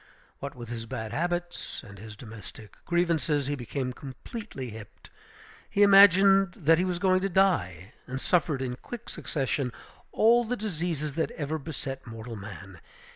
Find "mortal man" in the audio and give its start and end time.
12.07-12.81